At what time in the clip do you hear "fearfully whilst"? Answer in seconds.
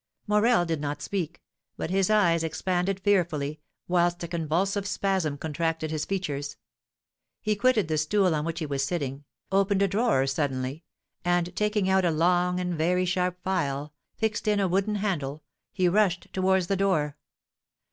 3.01-4.23